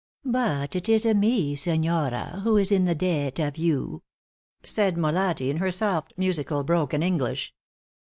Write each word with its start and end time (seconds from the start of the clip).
"But 0.25 0.75
it 0.75 0.89
is 0.89 1.05
me, 1.05 1.53
signora, 1.53 2.41
who 2.43 2.57
is 2.57 2.71
in 2.71 2.85
the 2.85 2.95
debt 2.95 3.37
of 3.37 3.55
you," 3.55 4.01
said 4.63 4.95
Molatti, 4.97 5.51
in 5.51 5.57
her 5.57 5.69
soft, 5.69 6.13
musical, 6.17 6.63
broken 6.63 7.03
English. 7.03 7.53